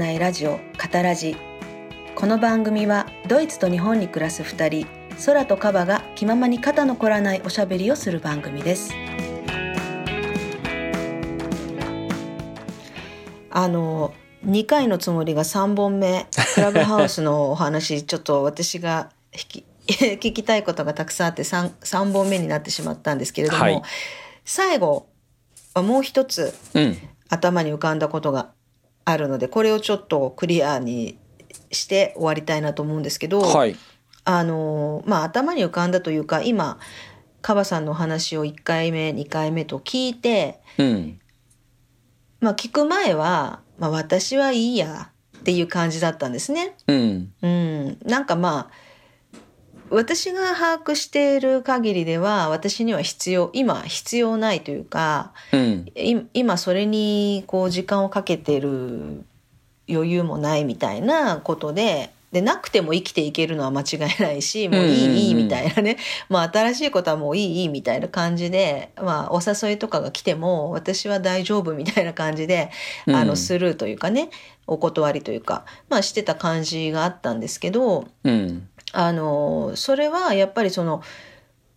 [0.00, 1.36] ないラジオカタラジ
[2.14, 4.86] この番組はドイツと日本に暮らす2人
[5.26, 8.94] 空とカバが気ままに肩の凝らないおしゃべりをする番組です。
[13.50, 14.14] あの
[14.46, 23.82] 2回のつもりが3本目クラブハウスのお話 ちょっと私が引き 聞きたいことがたくさんあって 3, 3本目になってしまったんですけれども、はい。
[24.46, 25.08] 最後
[25.74, 26.96] はもう一つうん。
[27.28, 28.50] 頭に浮かんだことが
[29.10, 31.18] あるのでこれをちょっとクリアに
[31.70, 33.76] して終わりたいなと思うんですけど、はい。
[34.24, 36.78] あのまあ頭に浮かんだというか今
[37.40, 41.20] カバさんのお話を1回目2回目と聞いてうん。
[42.40, 46.76] まあ聞く前は、まあ、私はいいやっていう感じだったんですね。
[46.86, 47.32] うん。
[47.42, 48.89] うん、なんかまあ
[49.90, 55.86] 私が把握している限りでは私には必要今必要ないというかうん。
[55.94, 59.24] い今それにこう時間をかけてる
[59.88, 65.96] 余裕もないみたいなことででなくても生きていけるのは間違いないしもういい、うんうんうんいいみたいなね、
[66.28, 72.70] まあ、新しいことはもういいいいみたいな感じで、まあ、お誘いとかが来ても私は大丈夫みたいな感じで、
[73.08, 74.30] あうんのスルーというかね
[74.66, 78.68] お断りというか、まあ、してた感じがあったんですけどうん。
[78.92, 81.02] あのそれはやっぱりその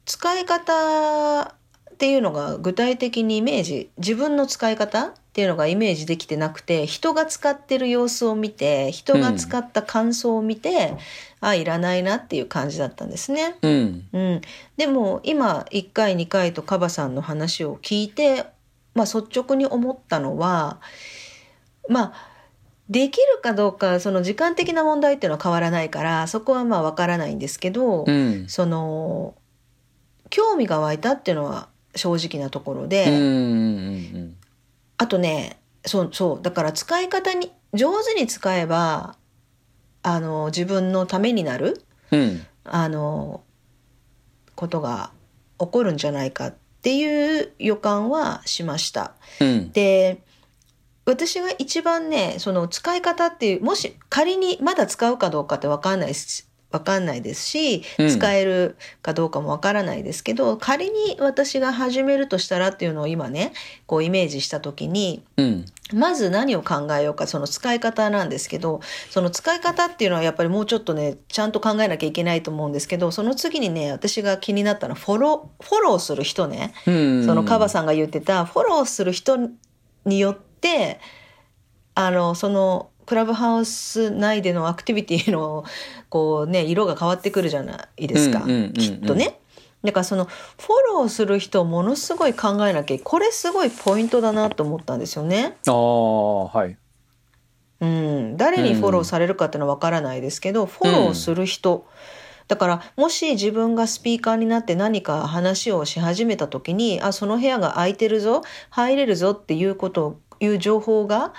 [0.05, 10.95] 使い方っていうのが具体的にイメージ自分の使い方っていうのがイメージできてなくて人が使ってる様子を見て人が使った感想を見て、
[11.39, 13.55] あいらないなっていう感じだったんですね。
[13.61, 14.07] うん。
[14.13, 14.41] うん、
[14.77, 18.45] でも今1回2回とカバさんの話を聞いて、
[18.93, 20.79] まあ、率直に思ったのは
[21.89, 22.32] まあ
[22.89, 28.47] できるかどうかその時間的な問題っていうのは変わらないからそこはまあ分からないんですけど、うん。
[28.47, 29.35] その
[30.29, 33.15] 興味が湧いたっていうのは正直なところで、うん。
[33.15, 34.35] うん。
[34.97, 39.15] あとねそうそうだから使い方に上手に使えば
[40.01, 42.45] あの自分のためになるうん。
[42.65, 43.43] あの
[44.55, 45.11] ことが
[45.59, 49.13] 起こるんじゃないかっていう予感はしました。
[49.39, 49.71] うん。
[49.71, 50.21] で
[51.05, 63.53] 私が一番ねその使い方っていうもし仮にまだ使うかどうかって分かんないし分かんないですしうん使えるかどうかも分からないですけど、仮に私が始めるとしたらっていうのを今ね
[63.85, 65.65] こうイメージした時にうん。
[65.93, 68.79] まず何を考えようかその使い方なんですけど
[69.11, 77.25] その使い方っていうのはやっぱりもうちょっとねちゃんと考えなきゃいけないと思うんですけどその次にね私が気になったのはフォローフォローする人ねうん。
[77.25, 79.37] そのカバさんが言ってたフォローする人
[80.05, 80.52] によって
[81.95, 85.65] あのそのクラブハウス内でのアクティビティの
[86.09, 89.39] こうね色が変わってくるじゃないですか、うんうんうんうんきっとね。
[89.83, 95.57] だからそのフォローする人をものすごい考えなきゃこれすごいポイントだなと思ったんですよね。
[95.67, 96.77] ああ、はい。
[97.81, 101.85] うん、誰にフォローされるかっていうのは分からないですけど、フォローする人、
[102.47, 111.33] だからもし自分がスピーカーになって何か話をし始めた時にあその部屋が空いてるぞ入れるぞっていうことをいう情報が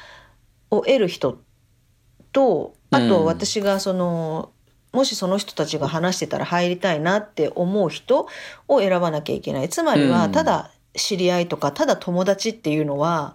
[0.71, 1.39] を得る人
[2.33, 4.53] とあとうん私がその、
[4.93, 8.29] もしその人たちが話してたら入りたいなって思う人
[8.69, 13.35] を選ばなきゃいけないつまりはうんただ知り合いとかただ友達っていうのは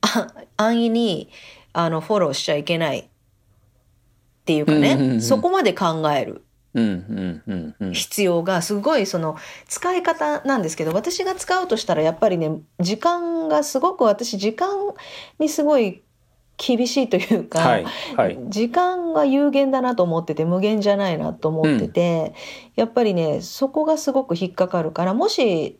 [0.00, 1.28] あ安易に
[1.72, 3.04] あのフォローしちゃいけないっ
[4.44, 6.32] ていうかね、うんうんうんそこまで考えるうん。
[6.32, 6.34] うん。
[6.34, 6.42] うん。
[6.42, 6.47] うん。
[6.74, 9.36] 必要がすごいその
[9.66, 14.68] 使い方なんですけど私が使うとしたらやっぱりね時間がすごく私時間
[15.38, 16.02] にすごい
[16.58, 17.84] 厳しいというか、はい。
[18.16, 18.38] はい。
[18.48, 22.34] 時間が有限だなと思ってて無限じゃないなと思ってて、
[22.74, 25.78] やっぱりねそこがすごく引っかかるからもし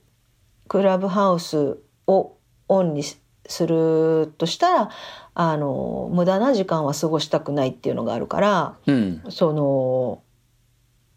[0.69, 2.37] クラブハウスを
[2.69, 4.91] オンにするとしたら
[5.35, 9.23] あの無駄な時間は過ごしたくないっていうのがあるからうん。
[9.31, 10.23] その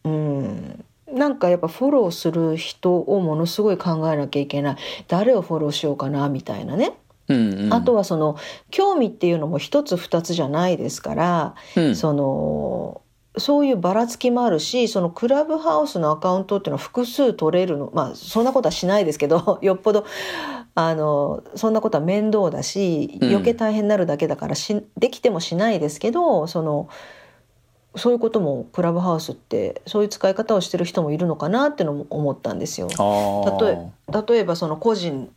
[0.04, 4.76] うんなんかやっぱフォローする人をものすごい考えなきゃいけない
[5.08, 6.94] 誰をフォローしようかなみたいなね。
[7.28, 7.54] うん。
[7.66, 7.74] うん。
[7.74, 8.38] あとはその
[8.70, 11.96] 興味っていうのも一つ二つじゃないですから、うん。
[11.96, 13.02] その
[13.38, 20.06] そういうばらつきもあるしそのクラブハウスのアカウントっていうのは複数取れるのまあそんなことはしないですけど よっぽど
[20.76, 26.90] あのそんなことは面倒だしうん余計大変になるだけだからしできてもしないですけどその
[27.96, 32.88] そういうこともクラブハウスってそういう使い方をしてる人もいるのかなってのも思ったんですよ。
[33.60, 35.32] 例え例えばその個人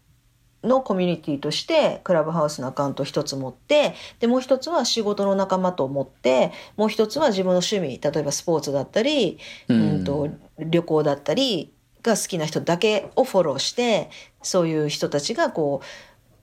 [0.63, 10.29] のコミュニティとしてクラブハウスのアカウント一つ持ってでもう一つは仕事の仲間と思ってもう一つは自分の趣味例えばスポーツだったり、ううんん、と
[10.59, 11.73] 旅行だったり
[12.03, 14.11] が好きな人だけをフォローして
[14.43, 15.81] そういう人たちがこ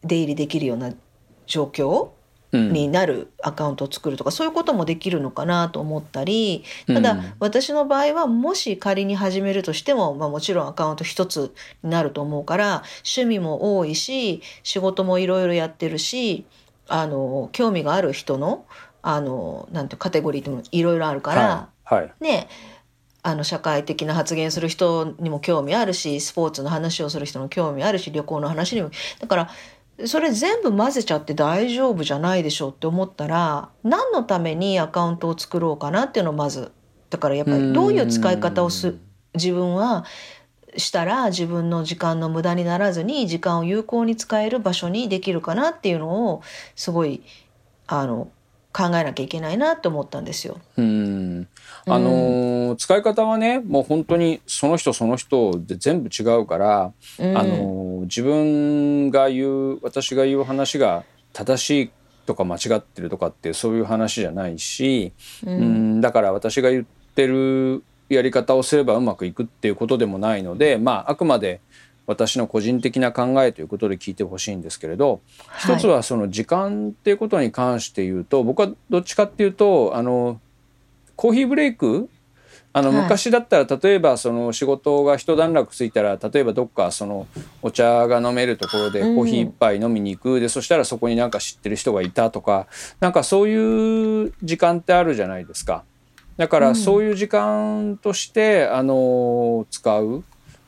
[0.03, 0.93] う出入りできるような
[1.45, 2.09] 状況
[2.51, 11.53] になるアカウントを作るとか、そういうこともできるのかなと思ったりただ、うん私の場合はもし仮に始めるとしても、まあ、もちろんアカウント一つ
[11.83, 16.45] になると思うから趣味も多いし仕事もいろいろやってるし
[16.87, 18.65] あの興味がある人の
[19.01, 22.01] あのなんてカテゴリーってもいろいろあるから、はい。
[22.01, 22.13] はい。
[22.19, 22.47] ね
[23.23, 28.89] あの社会的な発言する人にも興味あるしスポーツの話をする人の興味あるし旅行の話にも。
[29.19, 29.49] だから
[30.05, 36.71] それ全部混ぜちゃって大丈夫じゃないでしょうって思ったら何のためにアカウントを作ろうかなっていうのをまず。
[37.09, 38.95] だからやっぱりどういう使い方をす
[39.33, 40.05] 自分は
[40.77, 46.41] したら自分の時間の無駄にならずに時間を有効に使える場所にできるかなっていうのを
[46.75, 47.21] すごい
[47.87, 48.31] あの
[48.73, 50.59] 考えなきゃいけないなと思ったんですよ。
[50.77, 51.47] うん
[51.87, 57.37] あのー使い方はねもう本当にその人その人で全部違うから、うん。
[57.37, 61.91] あのー自分が言う私が言う話が正しい
[62.25, 65.13] とか間違ってるとかってそういう話じゃないし、
[65.45, 66.01] うん。
[66.01, 66.85] だから私が言っ
[67.15, 71.61] てるやり方をすればうまくいくっていうことでもないのでまああくまで
[72.07, 75.75] 私の個人的な考えということで聞いてほしいんですけれど、はい。
[75.75, 80.39] 一つはその時間っていうことに関して言うと僕はどっちかっていうとあの
[81.15, 82.09] コーヒーブレイク？
[82.73, 83.03] あのはい。
[83.03, 87.27] 昔だったら例えばその仕事が一段落ついたら例えばどっかその
[87.61, 89.17] お茶が飲めるところでコうん。
[89.21, 92.67] ーヒー一杯飲みに行く、でそしたらそこになんか知ってる人がいたとか
[92.99, 95.83] なんかそういう時間ってあるじゃないですか。
[96.37, 100.23] だからそういう時間として、あの使う。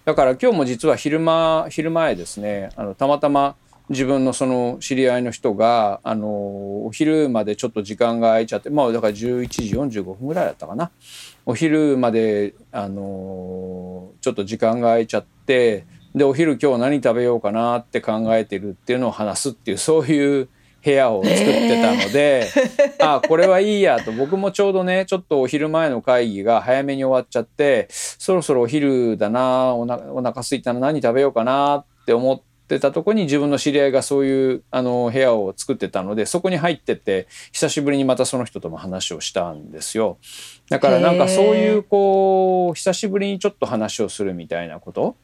[0.06, 3.56] だから今日も実は昼間昼前ですねあのたまたま
[3.90, 10.92] 自分のその知り合いの人があのお昼までちょっと時間が空いちゃってまあだから11時45分ぐらいだったかな。
[11.46, 15.86] お昼まであのちょっと時間が空いちゃって
[16.16, 20.50] でお昼今日何食べようかなって考えてるっていうのを話すっていうそういう
[20.84, 22.50] 部屋を作ってたので、
[23.00, 24.12] あこれはいいやと。
[24.12, 40.18] 僕もちょうどねちょっとお昼前の会議が早めに終わっちゃってそろそろお昼だなおなお腹空いたな何食べようかなって思ってたとこに自分の知り合いがそういうあの部屋を作ってたのでそこに入ってって久しぶりにまたその人とも話をしたんですよ。
[40.70, 45.16] だからなんかそういうこう久しぶりにちょっと話をするみたいなこと。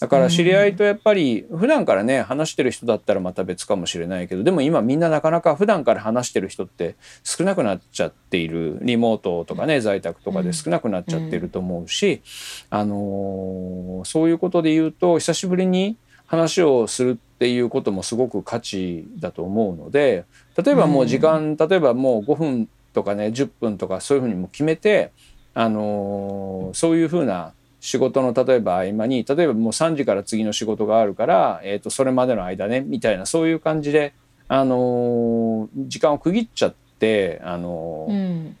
[0.00, 8.78] だから知り合いとやっぱり普段からね話してる人だったらまた別かもしれないけどでも今みんななかなか普段から話してる人って少なくなっちゃっている。
[8.80, 12.22] リモートとかね在宅とかで少なくなっちゃってると思うし、
[12.70, 15.98] あのーそういうことで言うと久しぶりに
[16.30, 20.24] 話をするっていうこともすごく価値だと思うので
[20.62, 25.10] 例えばもう時間、例えばもう5分とかね10分とかそういうふうにも決めて、
[25.54, 34.14] あのーそういうふうな仕事の例えば合間に例えばもう3時から次の仕事があるから、えー、とそれまでの間ねみたいなそういう感じで、
[34.46, 38.56] あのー時間を区切っちゃって、あのーうん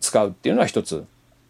[0.00, 1.06] 使うっていうのは一つ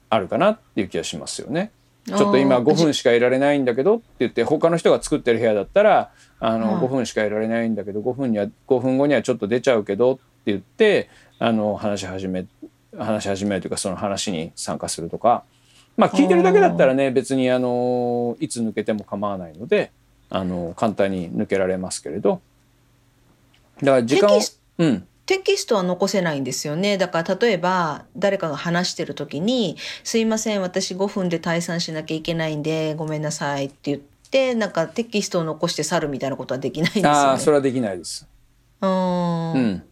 [0.08, 1.72] あるかなっていう気がしますよね。
[2.06, 2.64] ちょっと今あー。
[2.64, 6.10] 5分しかいられないんだけどって言って他の人が作ってる部屋だったら
[6.40, 6.82] あのはい。
[6.82, 11.08] 5分しかいられないんだけど5分には5分後にはちょっと出ちゃうけどって言って
[11.38, 12.46] あの話し始め
[12.96, 15.44] 話し始めるというかその話に参加するとか。
[15.96, 19.92] まあ聞いてるだけだったらね別にあのいつ抜けても構わないので
[20.28, 22.40] あの簡単に抜けられますけれど。
[23.82, 24.40] だから時間を
[24.78, 26.98] うんテキストは残せないんですよね。
[26.98, 33.98] だから例えば誰かが話してる時に「すいません私5分で退散しなきゃいけないんでごめんなさい」って言っ
[34.30, 37.18] てなんかテキストを残して去るみたいなことはできないんですよね。
[37.18, 38.28] ああそれはできないです。
[38.82, 39.82] うーうんん、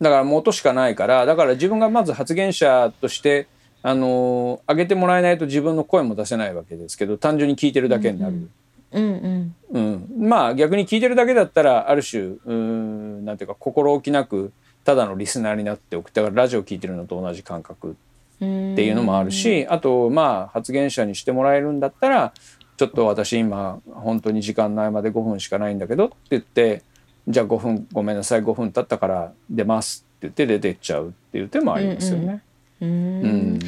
[0.00, 3.46] だからもう音しかないからだから自分がまず発言者として
[3.82, 8.50] あの上げてもらえないと自分の声も出せないわけですけど単純に聞いてるだけになる。
[8.92, 14.52] うんうんうんまあ逆に聞いてるだけだったらある種うーんなんていうか心置きなく
[14.86, 16.10] ただのリスナーになっておく。
[16.12, 17.96] だからラジオ聞いてるのと同じ感覚。
[18.40, 22.32] うんっていうのもあるし、あとまあ発言者にしてもらえるんだったら
[22.76, 26.82] ちょっと私今本当に時間の合間で5分しかないんだけどって言って
[27.26, 32.42] じゃあ5分ごめんなさい5分経ったから出ますって言って出てっちゃうっていう手もありますよね。
[32.82, 33.54] ううん。
[33.54, 33.58] ん。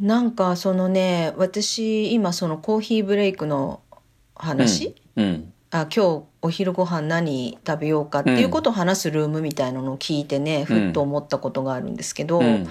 [0.00, 3.80] なんかそのね私今そのコーヒーブレイクの
[4.34, 12.66] 話、うんあ今日お昼ご飯何食べようかっていうことを話すルームみたいなのを聞いてね、ふっと思ったことがあるんですけど、うん。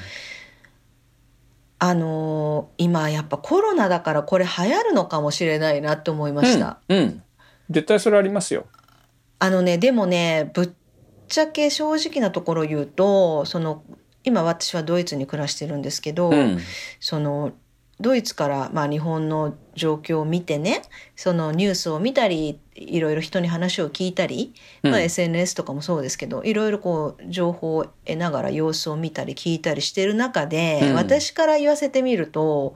[1.80, 6.80] あのー今やっぱコロナだからこれ流行るのかもしれないなって思いました。
[6.90, 6.98] うん。
[6.98, 7.24] うん。
[7.70, 8.66] 絶対それありますよ。
[9.40, 10.70] あのねでもねぶっ
[11.28, 13.84] ちゃけ正直なところ言うとその
[14.24, 16.58] 今私はドイツに暮らしてるんですけど、うん。
[17.00, 17.52] その
[18.00, 20.84] ドイツから、まあ、日本の状況を見てね
[21.16, 30.94] そのニュースを見たりいろいろ人に話を聞いたり、まあ、うん SNS とかもそうですけどいろいろこう情報を得ながら様子を見たり聞いたりしてる中で、うん。
[30.94, 32.76] 私から言わせてみると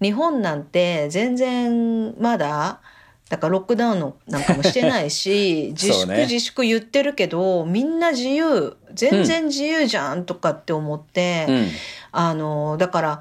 [0.00, 2.80] 日本なんて全然まだ
[3.28, 11.46] だからロックダウンのなんかもしてないし 自粛自粛言ってるけどみんな自由全然自由じゃんとかって思って。
[11.48, 11.68] うん。
[12.12, 13.20] あのだから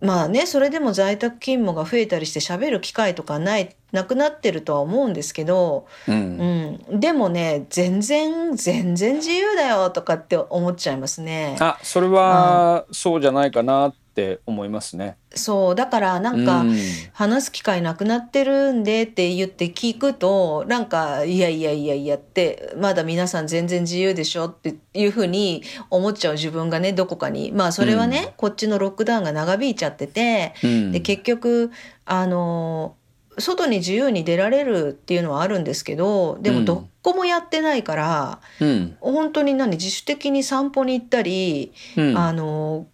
[0.00, 6.78] まあねそれでも在宅勤務が増えたりして喋る機会とかないなくなってるとは思うんですけど、うん。
[6.90, 11.56] うん、でもね全然全然自由だよとかって思っちゃいますね。
[11.58, 14.07] あそれはそうじゃないかなって
[14.46, 15.16] 思いますね。
[15.34, 16.78] そうだからなんか、うん。
[17.12, 27.52] 話す機会なくなってるんでって言って聞くとなんかいやいやいやいやってまだ皆さん全然自由でしょっていうふうに思っちゃう自分がねどこかに。
[27.52, 30.92] まあそれはね、こっちのロックダウンが長引いちゃってて、うん。
[30.92, 31.70] で結局
[32.04, 32.94] あの
[33.38, 36.56] 外に自由に出られるっていうのはあるんですけどでうん。
[36.60, 38.96] もどこもやってないから、うん。
[39.00, 42.18] 本当に何自主的に散歩に行ったり、うん。
[42.18, 42.86] あの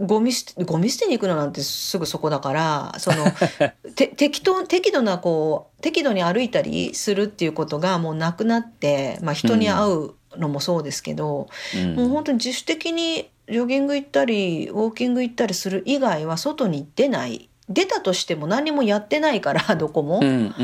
[0.00, 3.26] ゴミ捨てゴミ捨てに行くのなんてすぐそこだからその
[3.94, 11.94] て適当適度なこう適度に歩いたりするっていうことがもうなくなって、まあ、人に会うのもそうですけど、うん。
[11.94, 17.48] もう本当に自主的にジョギング行ったりウォーキング行ったりする以外は外に出ない。
[17.66, 20.20] 出たとしても何もやってないから どこも。
[20.22, 20.54] うん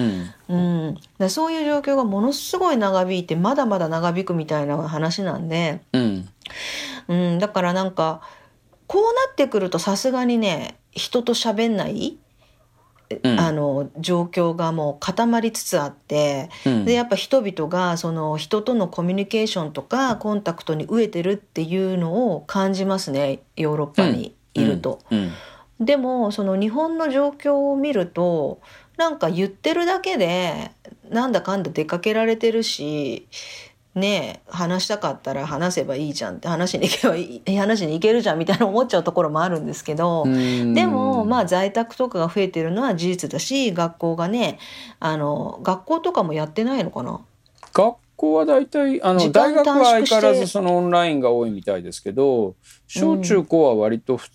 [0.49, 0.99] うん。
[1.19, 5.81] うん、そういう状況がものすごい長引いてまだまだ長引くみたいな話なんで。
[5.93, 6.29] うん。
[7.09, 8.21] うん、だからなんか
[8.91, 12.19] こうなってくるとさすがにね人と喋んない、
[13.23, 13.39] うん。
[13.39, 16.85] あの状況がもう固まりつつあって、うん。
[16.85, 24.99] でやっぱ人々がその人とのコミュニケーションとかコンタクトに飢えてるっていうのを感じますねヨーロッパにいると。
[25.13, 25.31] うん。
[25.79, 28.61] でもその日本の状況を見ると
[28.97, 30.73] なんか言ってるだけで
[31.09, 33.29] なんだかんだ出かけられてるし
[33.95, 40.75] ねえ話したかったら話せばいいじゃんって話に行けばいい 話に行けるじゃんみたいな思っちゃうところもあるんですけど、うん。
[40.75, 44.59] でもまあ在宅とかが増えてるのは事実だし学校がね
[45.01, 47.21] あの学校とかもやってないのかな？
[47.73, 52.55] 学校は大体あの大学は相変わらずそのオンラインが多いみたいですけど
[52.87, 54.29] 小中高は割と普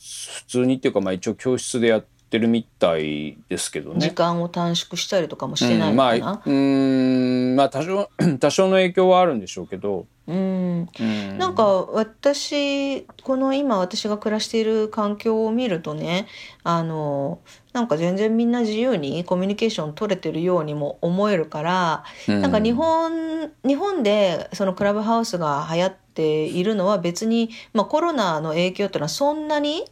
[0.47, 3.99] 通にっていうかまあ一応教室でやってるみたいですけどね。
[3.99, 6.19] 時間を短縮したりとかもしてないうん、のかな？
[6.19, 10.89] まあ、うーんまあ多少 多少の影響はあるんでしょうけど、うん。
[10.99, 16.27] うん、なんか私この今私が暮らしている環境を見るとね
[16.63, 17.39] あの
[17.73, 22.41] なんか全然みんな自由にコミュニケーション取れてるようにも思えるから、うん。
[22.41, 29.83] なんか日本日本でそのクラブハウスが流行っているのは別に、まあ、コロナの影響っていうのはそんなに、え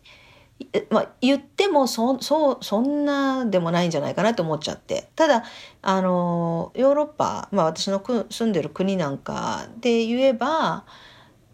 [0.90, 5.10] まあ、言ってもそそそんなでもないんじゃないかなと思っちゃって。
[5.16, 5.44] ただ
[5.82, 10.86] あのヨーロッパ、まあ、私の住んでる国なんかで言えば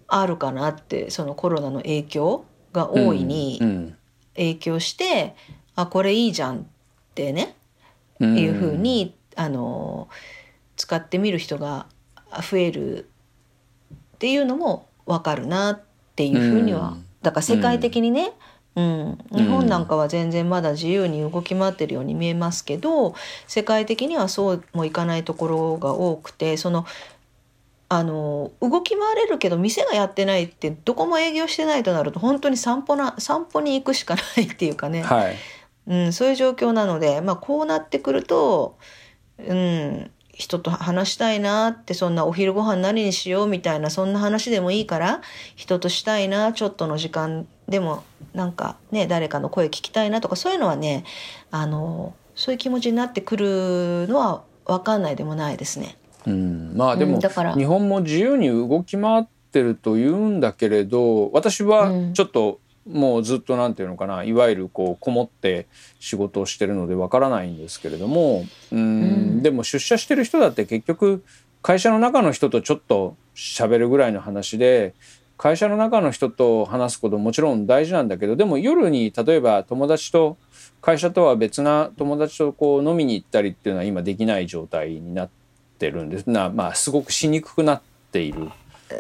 [0.07, 3.95] あるかなってそのコロナの影響が大いに
[4.35, 5.35] 影響して、
[5.75, 6.67] あこれいいじゃん。
[7.09, 7.55] ってね
[8.19, 8.37] うん。
[8.37, 10.09] いうふうに、あの
[10.75, 11.87] 使ってみる人が
[12.49, 13.09] 増える
[13.93, 15.81] っていうのも分かるなっ
[16.15, 18.31] ていうふうには、だから世界的にね、うん。
[18.75, 23.13] 日本なんかは全然まだ自由に動き回ってるように見えますけど
[23.47, 26.85] 世界的にはそうもいかないところが多くてその
[27.91, 35.35] あの動き回れるけど店がやってないってどこも営業してないとなると本当に散歩な散歩に行くしかないっていうかね、はい。
[35.87, 38.77] うん、そういう状況なので、まあ、こうなってくると、
[39.39, 45.21] うん、人と話したいなってそんなお昼ご飯何にしようみたいなそんな話でもいいから
[45.57, 51.03] 人としたいなちょっとの時間でもなんかね誰かの声聞きたいなとかそういうのはね
[51.51, 55.97] あのそういう気持ちになってくるのは分かんないでもないですね。
[56.25, 57.53] うん、まあでも、うんだから。
[57.53, 62.13] 日本も自由に動き回ってると言うんだけれど私はうん。
[62.13, 65.67] ちょっともうずっとなんていうのかないわゆるこうこもって
[65.99, 69.43] 仕事をしてるのでわからないんですけれどもうん、うん。
[69.43, 71.23] でも出社してる人だって結局
[71.61, 74.93] 会社の中の人とちょっと喋るぐらいの話で
[75.37, 80.37] 会社の中の人と話すこともちろん大事なんだけどでも夜に例えば友達と
[80.81, 85.29] 会社とは別な友達とこう飲みに行ったりっていうのは今できない状態になっ
[85.77, 86.29] てるんです。
[86.29, 87.81] なまあすごくしにくくなっ
[88.11, 88.49] ている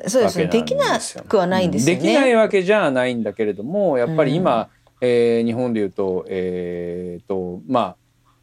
[0.07, 0.47] そうですね。
[0.47, 2.01] できなくはないんですよね。
[2.01, 4.69] できないわけじゃないんだけれどもやっぱり今、
[5.01, 7.95] えー日本でいうと,、えーとまあ、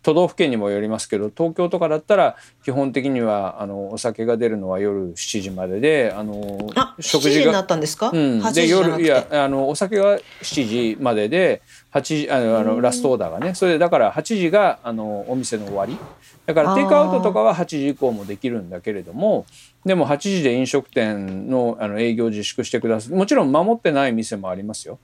[0.06, 11.60] 都道府県にもよりますけど東京とかだったら基本的にはあのお酒が出るのは夜7時までであのあ食事が7時になったんですか、うん、で夜いやあのお酒が7時までで
[11.92, 13.54] 8時あのあのラストオーダーがね。
[13.54, 15.98] それでだから8時があのお店の終わり
[16.46, 19.46] だからテイクアウトとかは8時以降もできるんだけれども
[19.84, 24.98] でも8時で飲食店のあの営業自粛してくださいもちろん守ってない店もありますよ。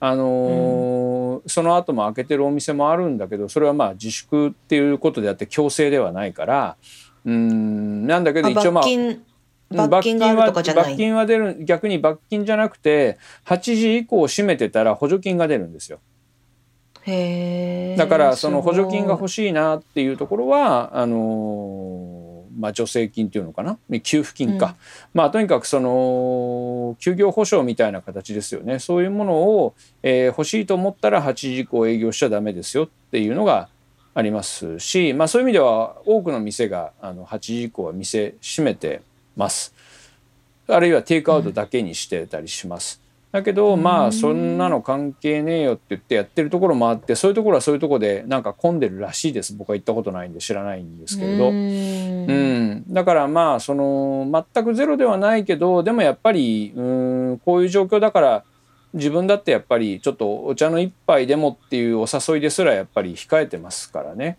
[0.00, 6.76] あのーうん、その後も開けてるお店もあるんだけどそれはまあ自粛っていうことであって強制ではないから
[7.24, 15.98] うんなんだけど一応まあ罰金があるとかじゃない罰金は出る逆に罰金じゃなくて8時以降閉めてたら補助金が出るんですよ。
[17.06, 22.28] だからその補助金が欲しいなっていうところはあのー
[22.58, 23.78] まあ、助成金っていうのかな？
[24.02, 24.74] 給付金か、うん、
[25.14, 28.80] まあとにかくその休業保障みたいな形ですよね。
[28.80, 33.68] そういうものを、えー、欲しいと思ったら8時以降営業しちゃダメですよっていうのが
[34.14, 39.02] ありますし、まあ、そういう意味では多くの店があの8時以降は店閉めて
[39.36, 39.72] ます。
[40.66, 43.00] あるいはテイクアウトだけにしてたりします。
[43.30, 51.50] だけどまあそんなの関係ねえよって言ってやってるところもあってそういうところはそういうところでなんか混んでるらしいです僕は行ったことないんで知らないんですけれど。
[51.50, 52.84] うん。
[52.88, 58.44] だからまあその全くゼロではないけどでもやっぱりうんこういう状況だから
[58.94, 64.38] 自分だってやっぱりちょっとお茶の一杯でもっていうお誘いですらやっぱり控えてますからね。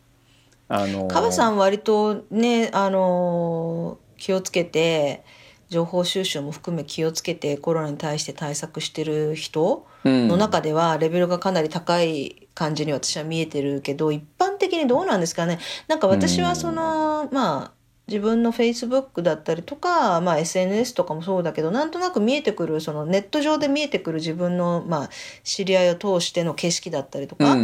[0.68, 5.24] あのー、カバさん割とねあのー、気をつけて
[5.70, 15.60] 情報収集も含め気をつけてコロナに対して対策してる人の中ではレベルがかなり高い感じに私は見えてるけど一般的にどうなんですかね。
[15.88, 17.72] なんか私はその、うん、まあ
[18.08, 25.10] 自分のフェイスブックだったりとか、まあ、SNS とかもそうだけどなんとなく見えてくるそのネット上で見えてくる自分の、まあ、
[25.44, 27.56] 知り合いを通しての景色だったりとか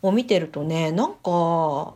[0.00, 1.94] を見てるとね、うん、なんか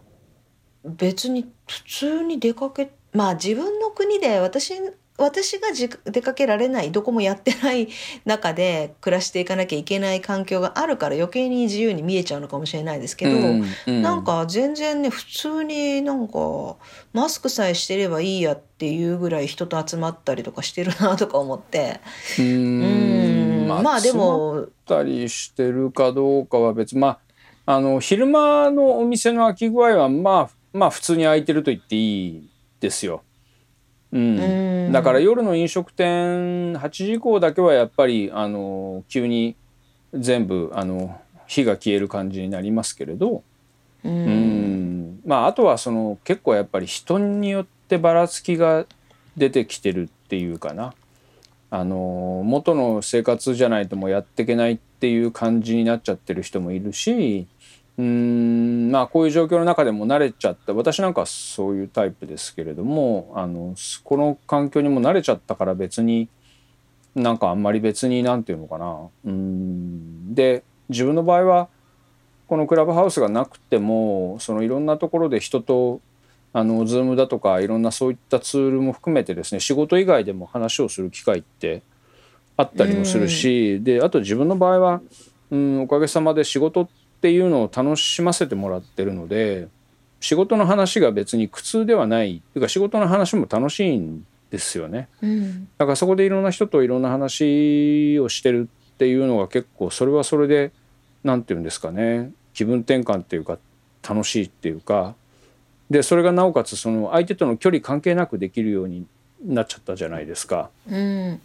[0.84, 4.74] 別に普通に出かけまあ自分の国で私
[5.16, 5.68] 私が
[6.04, 7.88] 出かけられないどこもやってない
[8.24, 16.76] 中で暮らしていかなきゃいけない環境があるから余計に自由に見えちゃうのかもしれないですけど、うんうん、なんか全然ね普通になんか
[17.12, 22.00] マスクさえしてればいいやっていうぐらい人と集まったりとかしてるなとか思って
[22.38, 24.66] うんまあでも。
[24.86, 27.18] たりしてるかどうかは別ま
[27.66, 32.50] ああの昼間のお店の空き具合はまあまあ普通に空いてると言っていい
[32.80, 33.22] ですよ。
[34.14, 39.56] うん、だから夜の飲食店8時以降だけはやっぱりあの急に
[40.14, 43.42] 全部あの火が消える感じになりますけれど、
[44.04, 48.86] うん、まああとはその結構やっぱり人によってばらつきが
[49.36, 50.94] 出てきてるっていうかな。
[51.70, 57.48] あの元の生活じゃないともうやっていけないっていう感じになっちゃってる人もいるし
[57.96, 60.74] うんまあこういう状況の中でも慣れちゃった。
[60.74, 66.28] 私なんかそういうタイプですけれどもあのこの環境にも慣れちゃったから別に
[67.14, 69.08] なんかあんまり別になんていうのかな。
[69.24, 71.68] うんで自分の場合は
[72.48, 76.00] このクラブハウスがなくてもそのいろんなところで人と
[76.52, 81.82] あの Zoom だとかいろんなそういったツールも含めてですね仕事以外でも話をする機会って
[82.56, 85.00] あったりもするし、であと自分の場合は
[85.50, 89.68] うんおかげさまで仕事ってっていうのを楽しませてもらってるので
[90.20, 92.36] 仕事の話が別に苦痛ではない。
[92.36, 100.70] っていうか仕事の話も楽しいんですよね、うん、だからそこでいろんな人といろんな話をしてるっていうのが結構それはそれで
[101.22, 102.30] 何て言うんですかね。
[102.52, 103.56] 気分転換っていうか
[104.06, 105.14] 楽しいっていうか。
[105.88, 109.06] でそれがなおかつその相手との距離関係なくできるように
[109.42, 110.68] なっちゃったじゃないですか。
[110.90, 111.40] うん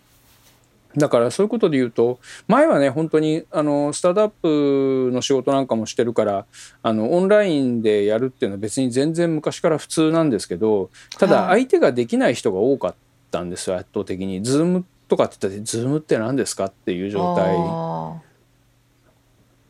[0.97, 6.45] だからそういうことで言うと前はね本当にあのスタートアップの仕事なんかもしてるから
[6.81, 12.95] あのオンラインでやるっていうのは別に全然昔から普通なんですけどただ相手ができない人が多かっ
[13.29, 14.41] たんですよ圧倒的に。
[14.43, 17.55] ズームとかって言ったら「ズームって何ですか?」っていう状態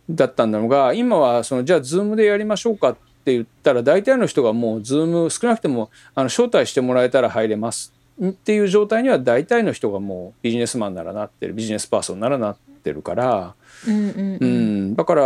[0.09, 13.55] だったんだが今はそのじゃあズームでやりましょうかって言ったら大体の人がもうズーム少なくてもあの招待してもらえたら入れますっていう状態には大体の人がもうビジネスマンならなってるビジネスパーソンならなってるから、
[13.87, 15.21] うん、うんうん、だから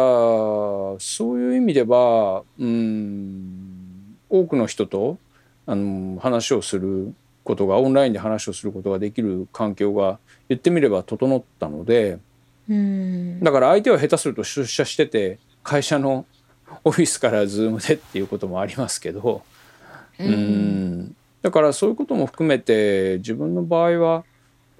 [0.99, 5.17] そういう意味では、うん、多くの人と
[5.65, 12.19] あの話をすることがオンラインで話をすることができる環境が言ってみれば整ったので、
[12.69, 16.25] うん、だから相手は下手すると出社してて会社の
[16.83, 19.43] オフィスからズームでっていうこともありますけど、
[20.19, 24.23] うん、うんだからそういうことも含めて自分の場合は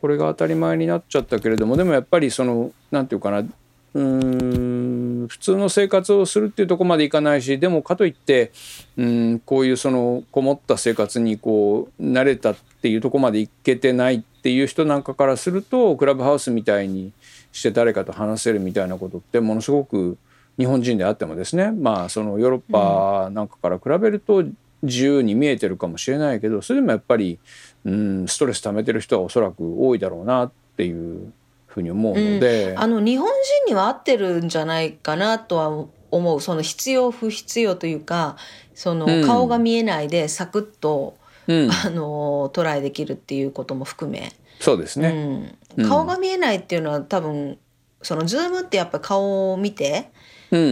[0.02, 3.46] これが当たり前になっちゃったけれどもでもやっぱりその何て言うかな
[3.94, 8.52] うん普通の生活をするっていうとこまでいかないしでもかといって、
[8.98, 17.12] うん、こういうそのこもった生活にこう慣れたっていうとこまでいけてないっていう人なんかからするとクラブハウスみたいに
[17.52, 20.18] して誰かと話せるみたいなことってものすごく
[20.58, 24.44] 日本人であってもですねまあそのヨーロッパなんかから比べると
[24.84, 27.40] 自由に見えてるかもしれないけどそれでもやっぱり、
[27.86, 31.34] うん、ストレス溜めてる人はおそらく多いだろうなっていう
[31.68, 36.42] ふうに思うので、うん、あの日本人には合ってるんじゃないかなとは思う。
[36.42, 38.38] その必要不必要というか
[38.76, 41.18] その顔が見えないでサクッと、
[41.48, 44.34] うん、あのトライできるっていうことも含め。
[44.60, 47.58] そうですね、うん、顔が見えないっていうのは多分
[48.02, 50.12] そのズームってやっぱ顔を見て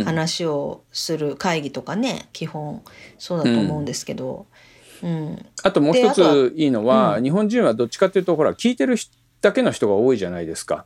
[0.06, 2.82] 話をする会議とかね基本
[3.18, 4.46] そうだと思うんですけど、
[5.04, 8.96] うん、あともう一ついいのは、日本人はどっちかっていうとほら聞いてる
[9.42, 10.86] だけの人が多いじゃないですか。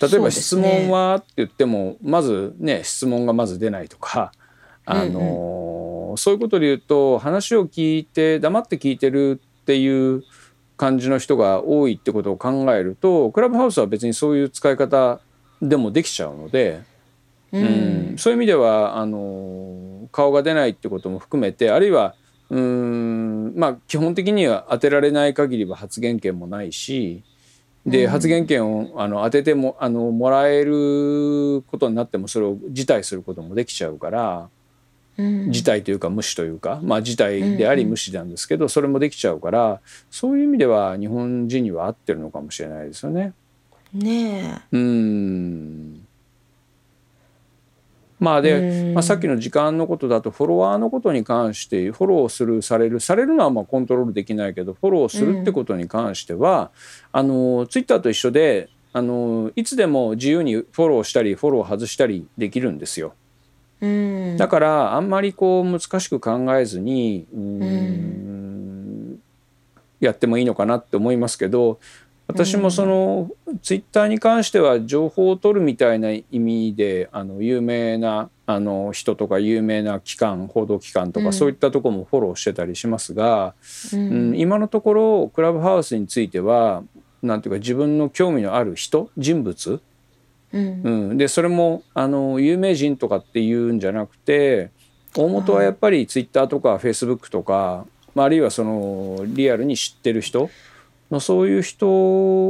[0.00, 4.32] 例えば質問はって言っても、まずね質問がまず出ないとか、
[4.84, 6.10] あの、うん。
[6.12, 10.22] うん、そういうことで言うと話を聞いて黙って聞いてるっていう
[10.76, 15.20] 感じの人が多いってことを考えるとクラブハウスは別にそういう使い方
[15.60, 16.82] でもできちゃうので、
[17.52, 22.14] うん、うん、そういう意味ではあの顔が出ないってことも含めてあるいは
[22.50, 27.22] うんまあ基本的には当てられない限りは発言権もないし
[27.86, 34.48] で、発言権をあの当ててもあのもらえることになってもそれを辞退することもできちゃうから、
[35.16, 39.80] うん、辞退というか無視というかまあ辞退であり無視なんですけど、それもできちゃうから
[40.10, 43.32] そういう意味では日本人には合ってるのかもしれないですよね。
[43.94, 44.76] ねえ。
[44.76, 46.07] うん
[48.18, 56.70] まあで、まあ、さっきの時間のことだとフォロワーのことに関してフォローするされるされるのはまあコントロールできないけどフォローするってことに関しては、
[57.12, 63.14] あのツイッターと一緒であのいつでも自由にフォローしたりフォロー外したりできるんですよ。
[64.36, 68.68] だからあんまりこう難しく考えずにうん。
[70.00, 71.80] やってもいいのかなって思いますけど
[72.28, 73.30] 私もその、
[73.62, 83.54] ツイッターに関しては情報を取るみたいな意味であの有名なあの人とか有名な機関報道機関とか、そういったとこもフォローしてたりしますが、
[83.92, 86.82] うん、うん、今のところクラブハウスについては
[87.22, 89.80] なんていうか自分の興味のある人人物、
[90.52, 94.70] うん、うん、でそれもあの有名人とかっていうんじゃなくて
[95.14, 100.50] 大元はやっぱりツイッターとかフェイスブックとか、まあ、あるいはそのリアルに知ってる人
[101.10, 101.88] まあ、そういう人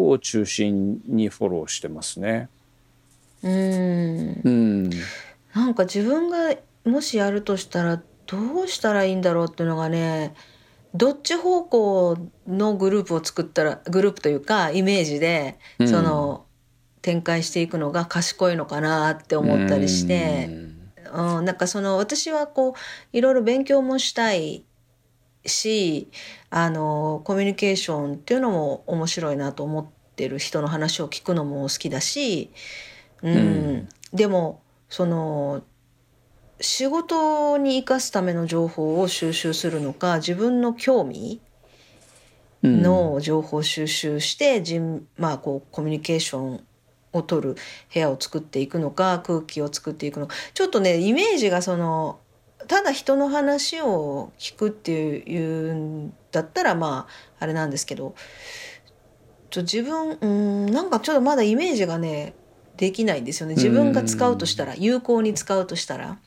[0.09, 2.49] を中心にフォローしてますね。
[3.43, 4.41] うん。
[4.45, 4.91] うん。
[5.55, 10.35] なんか自分がもしやるとしたらどうしたらいいんだろうっていうのがね
[10.95, 16.47] どっち方向のグループを作ったらグループというかイメージで、うん、その
[17.03, 20.49] 展開していくのが賢いのかなって思ったりして、
[21.13, 24.65] うん、うん、なんかその私はこういろいろ勉強もしたい
[25.49, 26.09] し
[26.51, 32.51] あのコミュニケーションっていうのも面白いなと思ってる人の話を聞くのも好きだし、
[33.23, 35.63] うん、うん、でもその
[36.61, 41.41] 仕事に生かすための情報を収集するのか自分の興味
[42.63, 46.65] の情報収集して、うん、まあこうコミュニケーション
[47.13, 47.57] を取る
[47.93, 50.35] 部屋を作っていくのか空気を作っていくのか。
[50.55, 52.19] ちょっとねイメージがその
[52.69, 58.15] ただ人の話を聞くっていうんだったらまああれなんですけど
[59.51, 62.35] ちょ自分うんなんかちょっとまだイメージがね
[62.77, 63.57] できないんですよね。
[63.57, 66.19] 自分が使うとしたら有効に使うとしたら。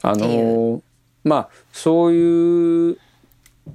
[0.00, 0.82] あの
[1.24, 2.98] まあそういう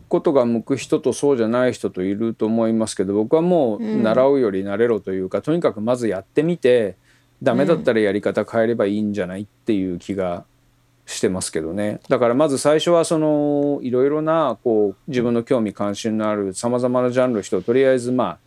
[0.07, 6.95] ことが向く人とそうじゃない人といると思いますけど僕はもう習うより慣れろというか、うん、とにかくまずやってみて
[7.43, 10.45] ダメだったらやり方変えればいいんじゃないっていう気が
[11.09, 11.99] してますけどね。
[12.07, 18.37] だからまず最初はそのいろいろなこう自分の興味関心のあるさまざまなジャンルの人をとりあえずま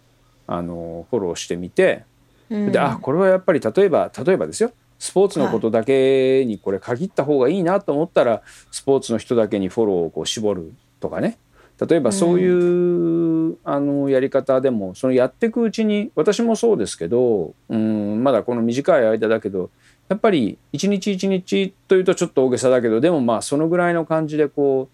[0.46, 2.04] ああのフォローしてみて、
[2.50, 4.72] うん、であこれはやっぱり例えば例えばですよ。
[5.00, 11.38] スポーツのことだけにこれ限った方がいいなと思ったら、はい、スポーツの人だけにフォローをこう絞るとかね。
[11.84, 19.70] 例えばそういう、うん、あのやり方でもそのやっていくうちに私もそうですけどうんまだこの短い間だけど
[20.12, 24.90] やっぱり一日一日というとちょっと大げさだけどでもまあそのぐらいの感じでこ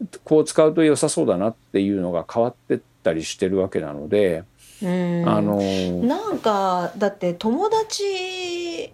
[0.00, 4.42] うこう使うと良さそうだなっていうのが変わってったりしてるわけなので。
[4.82, 5.60] うんあの
[6.04, 8.92] なんかだって友達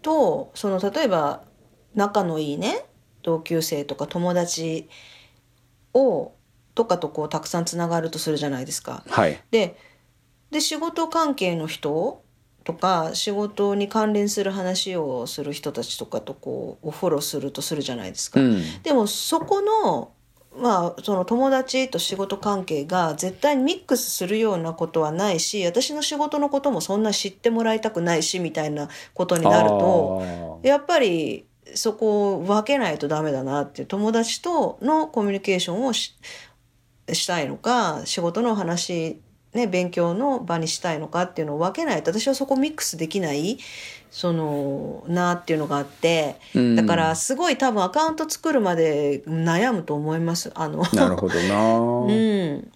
[0.00, 1.42] とその例えば
[1.94, 2.86] 仲のいいね
[3.22, 4.88] 同級生とか友達
[5.92, 6.32] を
[6.74, 9.04] とかとこうたくさんつながるとするじゃないですか。
[9.08, 9.76] はい、で
[10.50, 12.23] で仕事関係の人
[12.64, 18.40] とか仕事に関連する話をする人たちとかとこうフォローするとするじゃないですか。
[18.40, 20.12] うんでもそこの
[20.56, 36.16] まあその友達と仕事関係が絶対にミックスするようなことはないし私の仕事のこともそんな知ってもらいたくないしみたいなことになるとやっぱりそこを分けないとダメだなっていう友達とのコミュニケーションをし
[37.12, 39.20] したいのか仕事の話
[39.54, 43.58] ね、勉強の場にしたいのかっていうのを分けないと私はそこミックスできない
[44.10, 46.76] そのなっていうのがあってうん。
[46.76, 50.50] だからすごい多分アカウント作るまで悩むと思います。
[50.54, 52.72] あのなるほどな、 うん、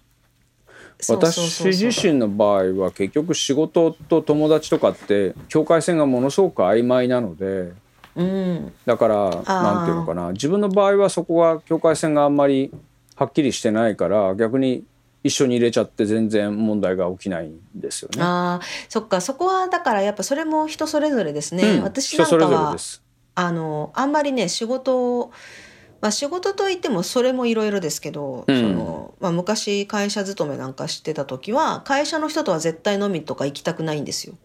[1.07, 7.73] 私自身の場合は結局仕事と友達とかって境界線がものすごく曖昧なので
[8.15, 8.73] うん。
[8.85, 9.15] だから
[9.45, 10.31] なんていうのかな。
[10.31, 12.71] 自分の場合はそこが境界線があんまり
[13.15, 14.83] はっきりしてないから逆に
[15.23, 18.21] 一緒に入れちゃって全然問題が起きないんですよね。
[18.21, 21.77] あーそっかそこはだからやっぱそれも人それぞれですね。
[21.77, 22.77] うん私なんかは。
[23.35, 25.31] あのあんまりね仕事を
[26.01, 34.35] まあ仕事といってもそれもいろいろですけど、うんそのまあ、昔会社勤めなんかしてた時は会社の人とは絶対飲みとか行きたくないんですよ。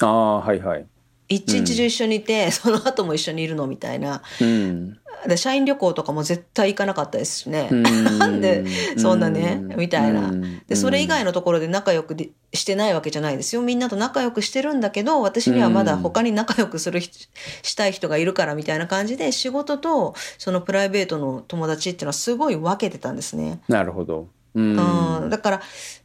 [0.00, 0.86] ああはいはい。
[1.30, 4.20] 一日中一緒にいて、その後も一緒にいるのみたいな。
[4.40, 4.98] うん。
[5.26, 8.18] で社員旅行とかも絶対行かなかったですしね、うん。
[8.18, 8.64] なんで
[8.96, 10.28] そんなねみたいな。
[10.28, 10.62] うん。
[10.66, 13.62] でそれ以外のところで仲良くでしてないわけじゃないですよ。
[13.62, 17.28] みんなと仲良くしてるんだけど私にはまだ他に仲良くする人
[17.62, 23.60] したい人がいるからみたいな感じで仕事とそのプライベートの友達っていうのはすごい分けてたんですね。
[23.68, 24.28] なるほど。
[24.54, 25.20] うん。
[25.22, 25.62] うん、だから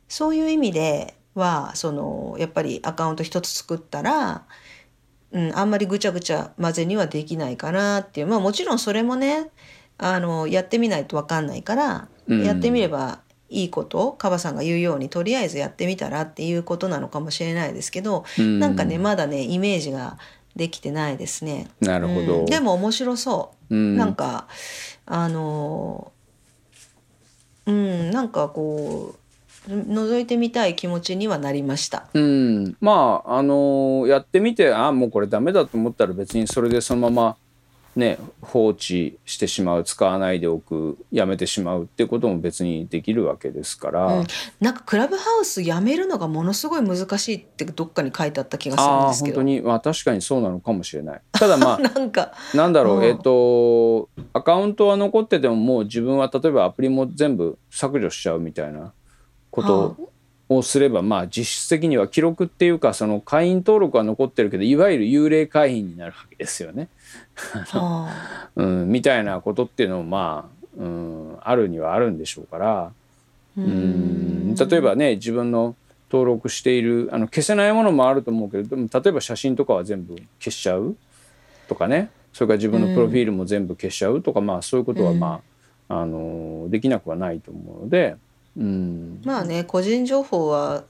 [0.07, 4.43] そういう意味ではそのやっぱりアカウント一つ作ったら、
[5.35, 9.51] うん、あんまりぐちゃぐちゃ混ぜにはできないかなっていうまあもちろんそれもね
[9.97, 13.19] あのやってみないと分かんないから、うんやってみれば
[13.49, 20.17] いいことカバさんが言うようにとりあえずやってみたらっていうことなのかもしれないですけど、うんなんかねまだねイメージが
[20.55, 21.67] できてないですね。
[21.81, 22.39] なるほど。
[22.39, 23.75] うんでも面白そう。
[23.75, 24.47] うんなんか
[25.05, 26.11] あの
[27.67, 29.24] うんなんかこう
[29.67, 32.07] 覗いてみたい気持ちにはなりました。
[32.13, 37.37] うん、まああのやってみてあもうこれダメだと思ったら別にそれでそのまま
[37.95, 44.27] ね放置してしまう使わないでおくやめてしまうってことも別にできるわけですから、うん、
[44.59, 49.37] なんかクラブハウスやめるのがものすごい難しいってどっかに書いてあった気がするんですけど。
[49.37, 51.21] 本当に、まあ、確かにそうなのかもしれない。
[51.31, 52.33] ただまあ なんか。
[52.53, 53.03] なんだろう、うん。
[53.03, 58.93] えっ、とアカウントは残っててももう自分は例えばアプリも全部削除しちゃうみたいな
[59.55, 59.97] こと
[60.49, 66.89] をすれば、まあ実質的には記録っていうかその会員登録は残ってるけどいわゆる幽霊会員になるわけですよね。
[67.71, 75.75] あうん、みたいなことっていうのもまあ、うん、あるにはあるんでしょうから、ーうん、例えばね自分の
[76.11, 80.95] 登録しているあの消せないものもあると思うけどでも例えば写真とかは全部消しちゃう
[81.67, 82.09] とかね。
[82.35, 85.39] それから自分のプロフィールも全部消しちゃうとか、まあそういうことはま
[85.87, 88.17] あ、あのできなくはないと思うので、
[88.57, 90.85] うん、まあね個人情報は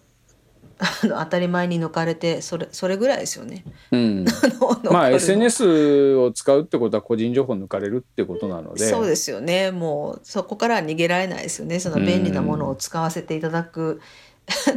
[0.78, 3.63] あの当たり前に抜かれてそれそれぐらいですよね。
[3.91, 4.25] うん、
[4.91, 8.89] まあ SNS を使うってことは個人情報抜かれるってことなので。
[8.89, 9.71] そうですよね。
[9.71, 11.80] もうそこからは逃げられないですよね。
[11.80, 14.01] その便利なものを使わせていただく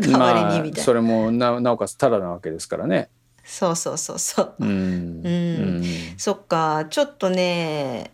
[0.00, 3.08] 代わりにみたいな、まあ、それもななおかつタダなわけですからね。
[3.44, 4.54] そうそうそうそう。
[4.60, 4.68] うん。
[4.68, 5.28] う
[5.80, 5.84] ん。
[6.16, 6.86] そっか。
[6.90, 8.12] ちょっとね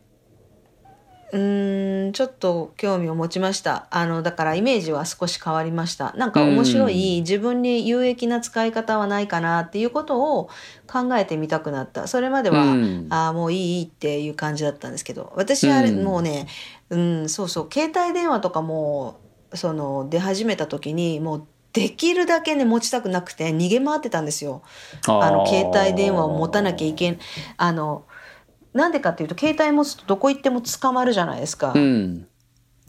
[1.35, 3.88] うーんちょっと興味を持ちました。
[3.90, 6.12] あのだからイメージは少し変わりました。
[6.16, 10.49] なんか面白い、自分に有益な使い方はないかなっていうことを
[10.87, 12.07] 考えてみたくなった。
[12.07, 13.07] それまでは、うん。
[13.11, 15.33] ああもういいいいっていう感じだったんですけど。
[15.35, 16.47] 私あれ、うんもうね
[16.90, 17.68] うんそうそう。
[17.73, 19.18] 携帯電話とかも
[19.53, 24.62] その出始めた時にもうできるだけね持ちたくなくて逃げ回ってたんですよ。
[25.09, 27.18] あの携帯電話を持たなきゃいけん
[27.57, 28.05] あの
[28.75, 32.27] なんでかっていうと携帯持つとどこ行っても捕まるじゃないですか、うん。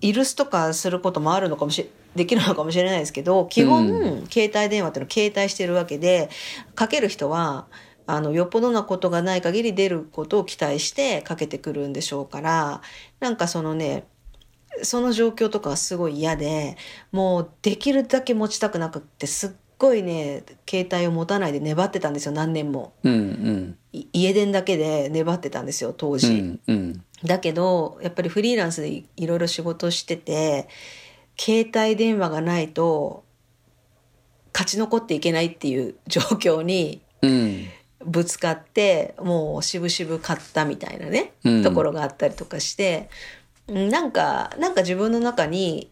[0.02, 6.30] イルスとかすることもあるのかもしできるのかもしれないですけど基本、う携帯電話っていうのは携帯してるわけで
[6.74, 7.68] かける人は
[8.08, 12.82] あのよっぽどなことがない限り出ることを期待してかけてくるんでしょうから
[13.20, 14.06] なんかそのね
[14.84, 16.78] その状況とかはすごい嫌で
[17.12, 22.94] もうできるだけ持ちたくなくってすっごいね携帯を持たないで粘ってたんですよ何年も。
[23.04, 23.78] うんうん。
[23.85, 27.04] い家電だけで粘ってたんですよ当う時、んうん。
[27.24, 30.68] だけどやっぱりフリーランスでいいろいろ仕事してて
[31.38, 33.24] 携帯電話がないと
[34.54, 37.66] 勝ち残っていけないっていう状況にうん。
[38.06, 41.64] ぶつかってもう渋々買ったみたいなね、うん。
[41.64, 43.10] ところがあったりとかして
[43.68, 45.90] うんなんかなんか自分の中に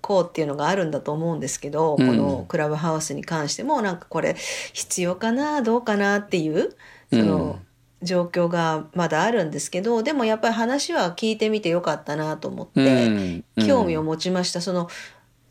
[0.00, 2.06] こうっていうのがあるんだと思うんですけど、うん。
[2.06, 4.36] このクラブハウスに関してもなんかこれ
[4.72, 6.74] 必要かなどうかなっていう
[7.10, 7.58] その
[8.02, 13.44] 状況がまだあるんですけどでもやっぱり話は聞いてみてよかったなと思って、うん。
[13.66, 14.60] 興味を持ちました。
[14.60, 14.88] その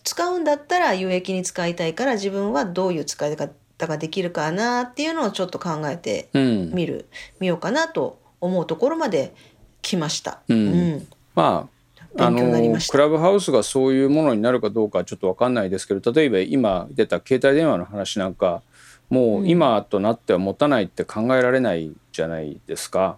[0.03, 3.53] 使うんだったら有益に使いたいから自分はどういう使い方
[3.87, 6.71] ができるかなっていうのをちょっと考えてうん。
[6.73, 7.07] 見る
[7.39, 9.33] 見ようかなと思うところまで
[9.81, 10.41] 来ました。
[10.47, 10.57] うん。
[10.57, 11.07] うん。
[11.33, 11.75] まあ
[12.17, 18.61] あのクラブハウスがそういうものになるかどうかはちょっと分かんないですけど例えば今出た携帯電話の話なんか
[19.09, 23.17] もう今となっては持たないって考えられないじゃないですか。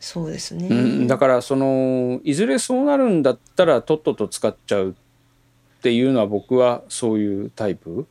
[0.00, 0.68] そうですね。
[0.68, 4.94] うん、だからそのいずれそうなるんだったらとっとと使っちゃうっ
[5.82, 8.06] ていうのは僕はそういうタイプ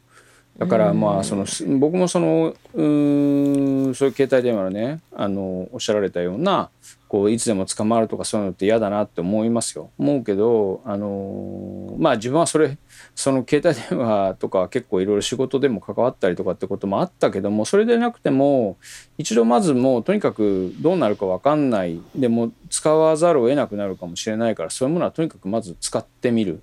[0.57, 6.69] だからまあそのす僕もそのうーんそういう携帯電話のねあのおっしゃられたような
[7.09, 12.77] こういつでも捕まるとかそういうのって嫌だなって思いますよ思うけどあのまあ自分はそれ
[13.15, 18.77] その携帯電話とか結構いろいろ仕事でも関わったりとかってこともあったけどもそれでなくても
[19.17, 22.01] 一度まずもうとにかくどうなるか分かんない。
[22.13, 26.61] でも使わざるを得なくなるかもしれないからそういうものはとにかくまず使ってみる。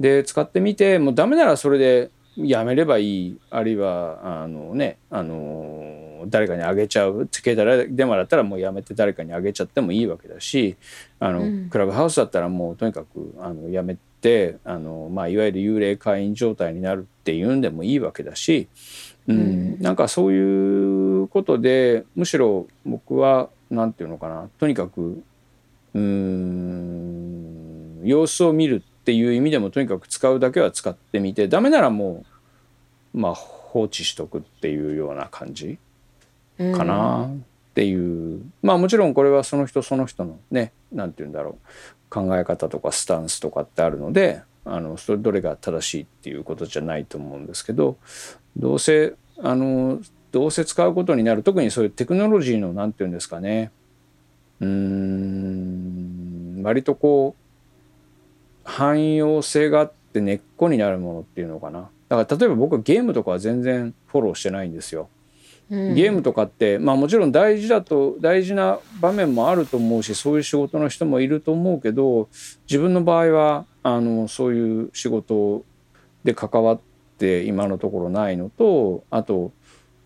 [0.00, 7.28] で使ってみてもうダメならそれでやめればいいあるいはあのねあの誰かにあげちゃう。
[7.30, 7.52] 携
[7.86, 10.76] 帯電話だったらもうやめて誰かにあげちゃってもいいわけだし
[11.20, 11.70] あの、うん。
[11.70, 18.68] クラブハウスだったらもうとにかくあのやめてあの、まあ、いわゆる幽霊会員状態になるっていうんでもいいわけだし、
[19.26, 19.80] うんうん。
[19.80, 25.22] なんかそういうことでむしろ僕はなんていうのかなとにかく
[25.94, 32.24] うーん様子を見るっていう意味でもとにかく使うだけは使ってみてダメならも
[33.14, 35.78] うまあ放置しとくっていうような感じ
[36.58, 37.36] かなっ
[37.74, 41.54] ていう、まあもちろんこれはその人その人のねなんて言うんだろう
[42.10, 47.96] 考え方とかスタンスとかってあるのであのそれどれが正しいっていうことじゃないと思うんですけど
[48.56, 50.00] どうせあの
[50.32, 53.70] どうせ使うことになる特にそういうテクノロジーのなんて言うんですかね
[54.60, 57.42] うん割とこう
[58.64, 65.08] 汎用性があって根っこになるものっていうのかなだから例えば僕はゲームとかは全然フォローしてないんですよ。
[65.68, 72.28] ゲームとかってまあもちろん大事だと大事な場面もあると思うしそういう仕事の人もいると思うけど
[72.68, 75.64] 自分の場合はあのそういう仕事
[76.22, 76.80] で関わっ
[77.18, 79.52] て今のところないのとあと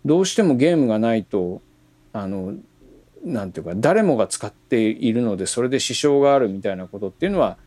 [0.03, 1.61] どうしてもゲームがないと
[2.13, 2.55] あの
[3.23, 7.57] なんていうか誰もが使っているのでそれで支障があるみたいなことっていうのは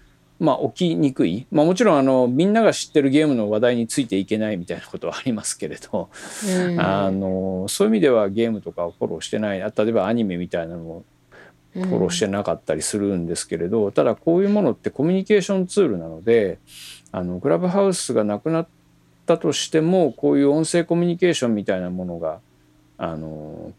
[0.45, 6.11] まあ起きにくい、まあ、もちろんあのみんなが知ってるゲームの話題についていけないみたいなことはありますけれど、
[6.47, 6.81] うん。
[6.81, 9.63] あのそういう意味ではゲームとかをフォローしてない。
[9.63, 11.05] あ例えばアニメみたいなのも
[11.73, 16.59] フォローしてなかったりするんですけれど、ただこういうものってコミュニケーションツールなので
[17.11, 18.69] あのクラブハウスがなくなっ
[19.27, 22.41] たとしてもこういう音声コミュニケーションみたいなものが
[22.97, 23.73] あの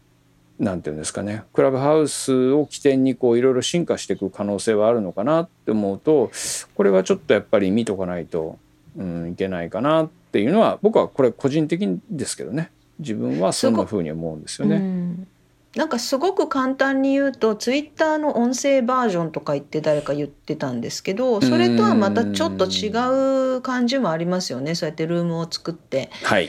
[0.58, 1.44] なんていうんですかね。
[1.52, 6.30] クラブハウスを起点にこういろいろ進化していく可能性はあるのかなって思うと
[6.74, 8.58] これはちょっとやっぱり見とかないと、
[8.96, 12.70] うん、いけないかなっていうのは僕はこれ個人的ですけどね。
[12.98, 14.78] 自分はそんな風に思うんですようね。
[14.78, 15.26] ん。
[15.74, 24.74] なんかすごく簡単に言うとツイッターの音声バージョンとか言って誰か言ってたんですけどそれとはまたちょっと違う感じもありますよね。
[24.74, 26.48] そうやってルームを作ってはい。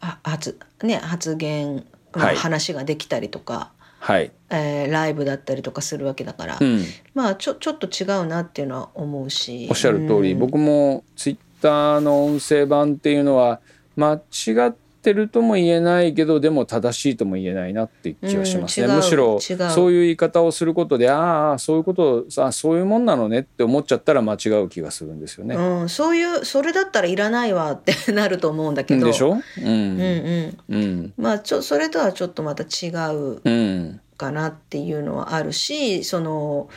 [0.00, 2.36] あ発,、ね、発言、まあはい。
[2.36, 10.38] 話ができたりとか、はい、えーライブだったりとかするわけだから、うん、まあちょちょっと違うなっていうのは思うしおっしゃる通り、うん。
[10.40, 13.60] 僕もツイッターの音声版っていうのは
[13.96, 25.56] 間違ってるとも言えないけどでも正しいとも言えないなって気がしますね、うんむしろそういう言い方をすることでああそういうことあそういうもんなのねって思っちゃったら間違う気がするんですよね。
[25.56, 29.06] うん、そういうそれだったらいらないわってなると思うんだけど。
[29.06, 29.66] でしょ、うん。
[29.66, 30.00] うん
[30.68, 30.76] うん。
[30.76, 31.14] うん。
[31.16, 34.00] まあちょそれとはちょっとまた違ううん。
[34.16, 36.68] かなっていうのはあるしその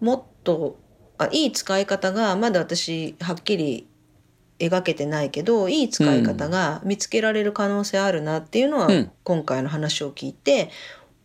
[0.00, 0.78] もっと
[1.16, 3.86] あいい使い方がまだ私はっきり
[4.62, 9.10] 描けてないけどいい使い方が見つけられる可能性あるなっていうのは、うん。
[9.24, 10.70] 今回の話を聞いて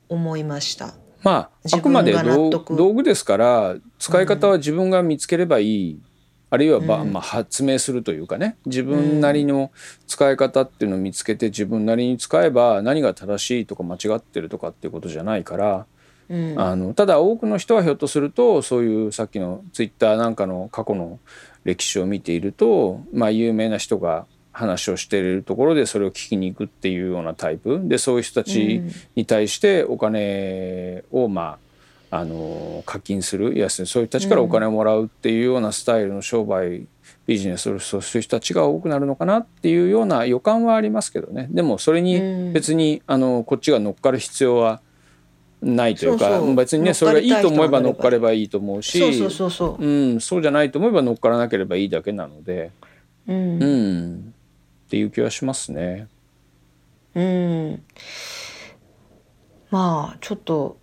[0.09, 0.93] 思いました。
[1.23, 5.99] まあ自あくまで道具ですから使い方は自分が見つければいい、
[6.49, 8.57] あるいはまあ、発明するというかね。
[8.65, 9.71] 自分なりの
[10.07, 15.85] 使い方っていうのを見つけて自分なりに使えば何が正しいとか間違ってるとかっていうことじゃないから、
[16.29, 16.59] うん。
[16.59, 21.19] あのただ多くの人はひょっとするとそういうさっきのツイッターなんかの過去の
[21.67, 27.81] 歴史を見ていると、まあ、有名な人が話をしているところでそれを聞きに行くっていうようなタイプ。
[27.83, 28.81] でそういう人たち
[29.15, 31.57] に対してお金をま
[32.09, 33.55] ああの課金する。
[33.55, 36.87] いやそういう人たちからお金をもらうっていうようなスタイルの商売
[37.27, 41.49] ビジネスをする人たちが多くなるのかなっていうような予感はありますけどね。
[41.51, 44.81] でもそれに別に、あのこっちが乗っかる必要は
[45.61, 48.31] ないというか別にねそれがいいと思えば乗っかれば。
[48.31, 48.99] いいと思うし
[50.19, 52.71] そうじゃないと思えば乗っからなければいいだけなので、
[53.27, 53.63] うん。
[53.63, 54.33] うん、
[54.85, 56.07] っていう気はしますね。
[57.15, 57.83] うん。
[59.71, 60.77] まあちょっと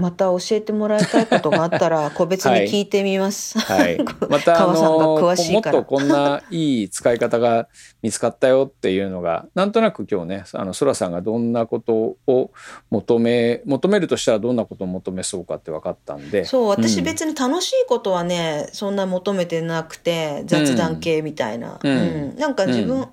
[0.00, 3.58] また教えてもらいたいことがあったら個別に聞いてみます。
[3.58, 3.98] はい、
[4.28, 5.76] またあ川さんがの詳しいから。
[5.78, 7.68] もっとこんないい使い方が
[8.02, 12.50] 見つかったよっていうのがなんとなく今日ねあのそらさんがどんなことを
[12.90, 16.44] 求め求めるとしたらどんなことを求めそうかって分かったんで。
[16.44, 17.04] そう私ん。
[17.04, 21.92] 別に楽しいことはね、そんな求めてなくて雑談系みたいな、うん。
[21.92, 21.96] う
[22.34, 22.36] ん。
[22.36, 23.06] なんか自分、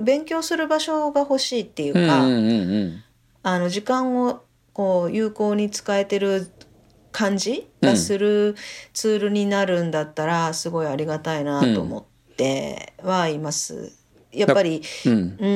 [0.00, 3.04] 勉強する場所が欲しいっていうか、うんうんうんうん。
[3.42, 4.42] あの時間を
[4.72, 6.50] こう有効に使えてる
[7.12, 8.56] 感じがする
[8.92, 13.92] ツールになるんだったらすごいありがたいなと思ってはいます。
[14.32, 15.12] やっぱり、うん。
[15.12, 15.48] う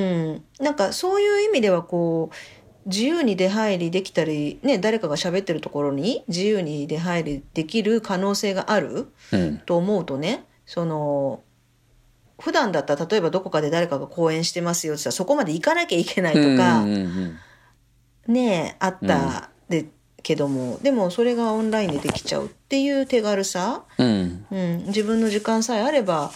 [0.60, 9.58] ん、なんかそういう意味ではこう自由に出入りできたり、ね、誰かが喋ってるところに自由に出入りできる可能性があるうん。
[9.58, 11.40] と思うとねその
[12.38, 17.38] 普段だったら例えばどこかで誰かが講演してますよって言ったらそこまで行かなきゃいけないとか、うんうんうん
[18.28, 19.86] ねえあったで、
[20.22, 24.46] けどもでもそれがオンラインでできちゃうっていう手軽さ、うん。
[24.50, 26.32] うん、自分の時間さえあれば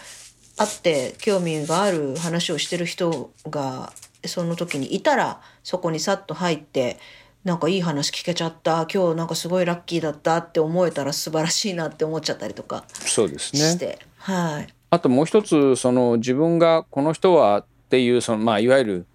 [0.57, 3.93] 会って興味がある話をしてる人が
[4.25, 6.99] その時にいたらそこにさっと入って
[7.43, 8.87] なんかいい話聞けちゃった。
[8.93, 10.37] 今日なんかすごいラッキーだった。
[10.37, 13.61] って思えたら素晴らしいなって思っちゃったりとかそうですね。
[13.61, 14.67] して、はい。
[14.91, 19.07] あともう一つその自分がこの人はっていうそのまあいわゆる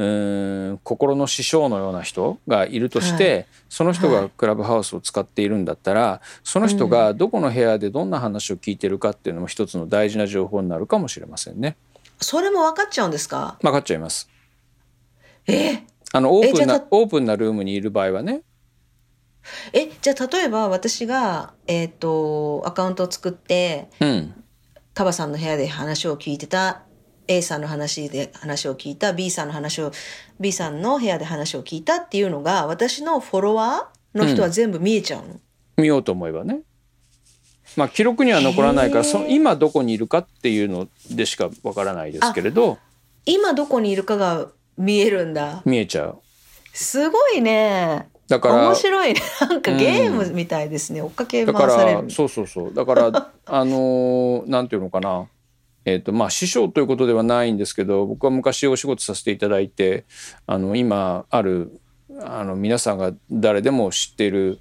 [0.00, 11.76] うーん心の師匠のような人がいるとして、はいその人がはいクラブハウスを使っているんだったら、その人がどこの部屋でどんな話を聞いてるかっていうのも一つの大事な情報になるかもしれませんね。
[12.20, 13.58] それも分かっちゃうんですか？
[13.62, 14.28] 分かっちゃいます。
[15.46, 15.84] え？
[16.12, 18.42] あのオープンなオープンなルームにいる場合はね。
[19.72, 24.34] えじゃあ例えば私が、えっとアカウントを作ってうん
[24.94, 26.82] カバさんの部屋で話を聞いてた
[27.30, 29.92] A さんの話で話を聞いた B さんの話を
[30.40, 35.40] B さんの部屋で話を聞いたっていうのが私のフォロワーの人は全部見えちゃうの、
[35.76, 36.62] 見ようと思えばね。
[37.76, 42.78] まあ記録には残らないからその今どこにいるかっていうのでしかわからないですけれど。
[43.26, 45.62] 今どこにいるかが見えるんだ。
[45.64, 46.18] 見えちゃう。
[46.72, 48.08] すごいね。
[48.26, 49.20] だから面白いね。
[49.40, 52.02] なんかゲームみたいですね、追っかけ回される。
[52.02, 52.74] らそうそうそう。
[52.74, 55.28] だからあのーなんていうのかな
[55.84, 60.04] えっ、とまあ師匠ということではないんですけど僕は昔お仕事させていただいて
[60.46, 61.80] あの今ある
[62.22, 64.60] あの皆さんが誰でも知っている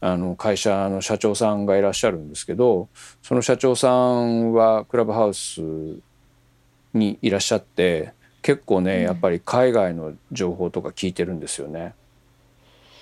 [0.00, 2.88] あの会社の社長さんがいらっしゃるんですけど
[3.22, 5.62] その社長さんはクラブハウス
[6.92, 8.12] にいらっしゃって
[8.42, 11.94] 結構ねやっぱり海外の情報とか聞いてるんですよね。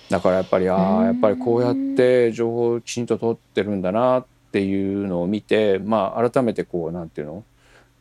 [0.09, 7.43] だからやっぱりああやっぱりこうやって情報をきちんと取ってるんだなっていうのを見てまあ改めてこうなんていうの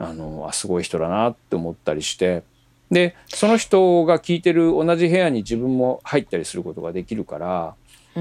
[0.03, 2.43] あのあすごい人だなって思ったりして
[2.91, 7.75] でその人が聞いてる同じ部屋に自分も入ったりすることができるから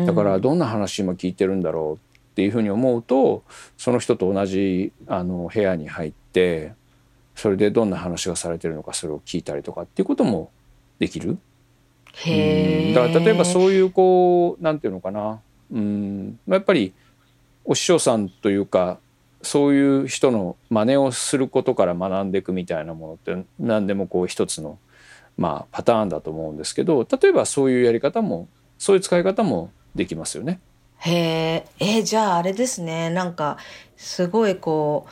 [0.05, 3.43] だからどんな話今聞いてるんだろうっていうふうに思うと
[3.77, 6.73] その人と同じあの部屋に入って
[7.36, 10.51] それでどんな話がされてるのかそれを聞いたりとかっていうことも
[10.99, 11.38] できる。
[12.13, 15.39] へえだから例えばそういうこうなんていうのかな。
[15.71, 16.39] うん。
[16.47, 16.93] やっぱり
[17.65, 18.99] お師匠さんというか
[19.43, 24.79] そういう人の真似をすることから学んでいくみたいなものって何でもこう一つの
[25.37, 30.61] まあパターンだと思うんですけど例えばそういうやり方もそういう使い方もできますよね。
[30.99, 33.09] へえ、えーじゃああれですね。
[33.09, 33.57] なんか、
[33.97, 35.07] すごいこ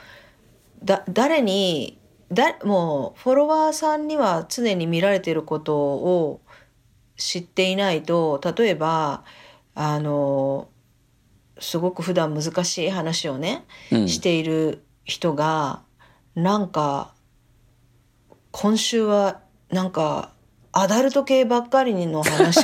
[0.83, 1.99] う、だ、誰に、
[2.31, 6.41] だ、もう、フォロワーさんには常に見られてることを
[7.17, 9.25] 知っていないと、例えば、
[9.75, 10.69] あの、
[11.59, 15.81] すごく普段難しい話をね、うんしている人が、
[16.35, 17.13] なんか、
[18.51, 19.41] 今週は、
[19.71, 20.31] なんか、
[20.71, 22.63] アダルト系ばっかりの話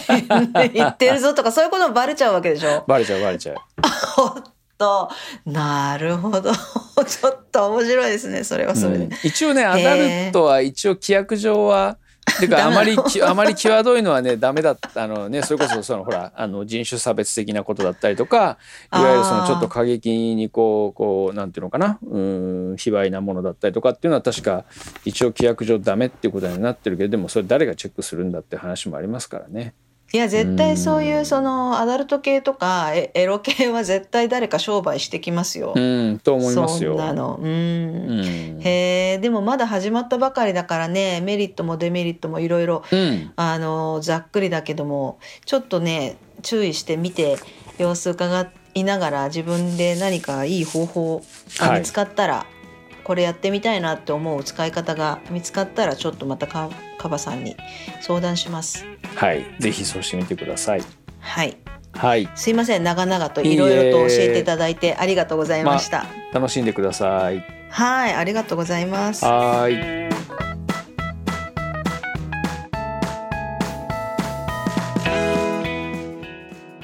[0.74, 2.84] 言ってるぞとか、 そういうこともバレちゃうわけでしょ？
[2.88, 3.56] バレちゃうバレちゃう。
[4.22, 4.43] おっ
[4.78, 5.10] と、
[5.46, 6.52] なるほど。
[7.06, 9.06] ちょっと面白いですね、それはそれで。
[9.06, 11.98] うん一応ねアダルトは一応規約上は
[12.39, 18.57] てかあまりきあまり際どいのはねダメだったあのねそれこそそのほらあの人種差別的なことだったりとか
[18.93, 24.65] いわゆるそのちょっと過激にこうこうなんていうのかなうん卑猥なものだったりとかっていうのは確か
[25.05, 29.73] 一応規約上ダメっていうことになってるけどでもそれ誰がチェックするんだって話もありますからね。
[30.16, 35.74] いや絶対そういうそのアダルト系とかエエロ系は絶対誰か商売してきますよ。
[35.76, 36.93] うんと思いますそよ。
[36.93, 37.36] んなの。
[37.36, 37.45] うん。
[37.45, 47.36] うんへえでもまだ始まったばかりだからねメリットもデメリットもいろいろうんあのざっくりだけどもちょっとね注意して見て
[47.78, 51.24] 様子伺いながら自分で何かいい方法
[51.59, 52.45] が見つかったら、
[53.03, 56.70] これやってみたいなって思う使い方が見つかったらちょっとまたか
[57.06, 57.56] カバさんに
[58.01, 58.84] 相談します。
[59.16, 60.82] はい、ぜひそうしてみてください。
[61.20, 61.56] はい
[61.93, 66.08] はい、すいません長々といろいろと教えていただいてありがとうございました。
[66.34, 67.43] 楽しんでください。
[67.70, 69.24] はいありがとうございます。
[69.24, 70.16] はーい。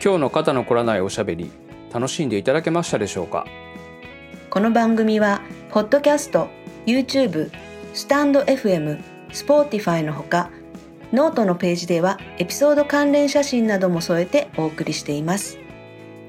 [0.04, 1.50] 今日の肩の凝らないおしゃべり
[1.92, 3.48] 楽しんでいただけましたでしょうか？
[4.52, 5.42] この番組は
[5.72, 6.48] ポッドキャスト、
[6.86, 7.50] YouTube、
[7.94, 9.02] スタンド FM、
[9.32, 10.50] Spotify のほか
[11.12, 15.58] ノートのページではエピソード関連写真なども添えてお送りしています。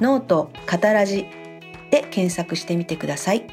[0.01, 1.27] ノート肩ラジ
[1.91, 3.45] で検索してみてください。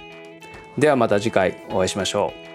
[0.77, 2.48] ではまた次回お会いしましょう